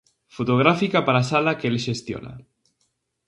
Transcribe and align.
Fotográfica 0.35 0.99
para 1.07 1.27
sala 1.31 1.57
que 1.59 1.67
el 1.71 1.77
xestiona. 1.85 2.33